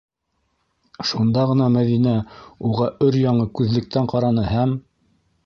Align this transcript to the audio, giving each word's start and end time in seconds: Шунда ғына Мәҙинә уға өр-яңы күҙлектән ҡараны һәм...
Шунда 1.09 1.43
ғына 1.51 1.67
Мәҙинә 1.75 2.15
уға 2.71 2.89
өр-яңы 3.09 3.47
күҙлектән 3.61 4.11
ҡараны 4.17 4.49
һәм... 4.57 4.77